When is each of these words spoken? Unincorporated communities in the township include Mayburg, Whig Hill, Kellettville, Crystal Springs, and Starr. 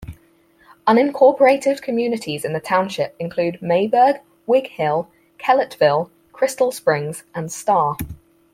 Unincorporated 0.87 1.83
communities 1.83 2.43
in 2.43 2.53
the 2.53 2.59
township 2.59 3.15
include 3.19 3.59
Mayburg, 3.61 4.21
Whig 4.47 4.65
Hill, 4.69 5.11
Kellettville, 5.37 6.09
Crystal 6.33 6.71
Springs, 6.71 7.23
and 7.35 7.51
Starr. 7.51 7.97